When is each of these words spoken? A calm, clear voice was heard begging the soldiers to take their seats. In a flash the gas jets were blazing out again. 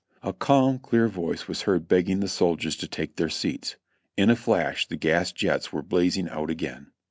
A 0.23 0.33
calm, 0.33 0.79
clear 0.79 1.07
voice 1.07 1.47
was 1.47 1.61
heard 1.61 1.87
begging 1.87 2.21
the 2.21 2.27
soldiers 2.27 2.75
to 2.77 2.87
take 2.87 3.17
their 3.17 3.29
seats. 3.29 3.75
In 4.17 4.31
a 4.31 4.35
flash 4.35 4.87
the 4.87 4.97
gas 4.97 5.31
jets 5.31 5.71
were 5.71 5.83
blazing 5.83 6.27
out 6.27 6.49
again. 6.49 6.87